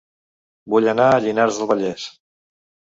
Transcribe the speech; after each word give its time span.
Vull 0.75 0.89
anar 0.95 1.07
a 1.19 1.21
Llinars 1.27 1.63
del 1.63 1.73
Vallès 1.75 2.11